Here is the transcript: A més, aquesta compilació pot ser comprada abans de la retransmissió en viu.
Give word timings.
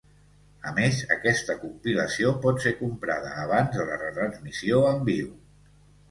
A 0.69 0.71
més, 0.77 1.01
aquesta 1.15 1.55
compilació 1.65 2.31
pot 2.45 2.63
ser 2.63 2.73
comprada 2.79 3.33
abans 3.41 3.69
de 3.81 3.85
la 3.91 3.99
retransmissió 4.05 4.81
en 4.93 5.05
viu. 5.11 5.29